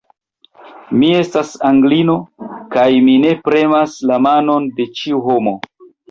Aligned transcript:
Mi 0.99 1.09
estas 1.17 1.49
Anglino, 1.67 2.15
kaj 2.75 2.85
mi 3.09 3.17
ne 3.25 3.33
premas 3.49 3.93
la 4.13 4.17
manon 4.29 4.65
de 4.81 4.87
ĉiu 5.01 5.21
homo! 5.27 5.55